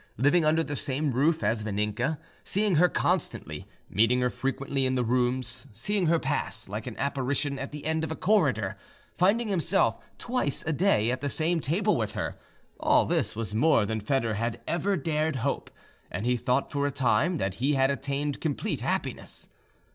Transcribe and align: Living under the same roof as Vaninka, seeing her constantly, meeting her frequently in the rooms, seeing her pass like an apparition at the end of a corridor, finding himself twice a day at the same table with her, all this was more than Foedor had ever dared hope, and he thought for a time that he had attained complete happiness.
Living 0.17 0.43
under 0.43 0.63
the 0.63 0.75
same 0.75 1.11
roof 1.11 1.43
as 1.43 1.63
Vaninka, 1.63 2.17
seeing 2.43 2.77
her 2.77 2.89
constantly, 2.89 3.67
meeting 3.87 4.19
her 4.21 4.31
frequently 4.31 4.87
in 4.87 4.95
the 4.95 5.03
rooms, 5.03 5.67
seeing 5.75 6.07
her 6.07 6.17
pass 6.17 6.67
like 6.67 6.87
an 6.87 6.97
apparition 6.97 7.59
at 7.59 7.71
the 7.71 7.85
end 7.85 8.03
of 8.03 8.09
a 8.11 8.15
corridor, 8.15 8.75
finding 9.15 9.47
himself 9.49 9.99
twice 10.17 10.63
a 10.65 10.73
day 10.73 11.11
at 11.11 11.21
the 11.21 11.29
same 11.29 11.59
table 11.59 11.95
with 11.95 12.13
her, 12.13 12.35
all 12.79 13.05
this 13.05 13.35
was 13.35 13.53
more 13.53 13.85
than 13.85 14.01
Foedor 14.01 14.33
had 14.37 14.59
ever 14.67 14.97
dared 14.97 15.35
hope, 15.35 15.69
and 16.09 16.25
he 16.25 16.35
thought 16.35 16.71
for 16.71 16.87
a 16.87 16.91
time 16.91 17.35
that 17.35 17.53
he 17.61 17.75
had 17.75 17.91
attained 17.91 18.41
complete 18.41 18.81
happiness. 18.81 19.49